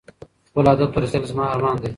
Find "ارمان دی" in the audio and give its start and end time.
1.53-1.89